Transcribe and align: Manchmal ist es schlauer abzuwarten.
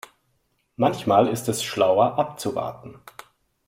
Manchmal 0.77 1.27
ist 1.27 1.47
es 1.47 1.63
schlauer 1.63 2.17
abzuwarten. 2.17 2.97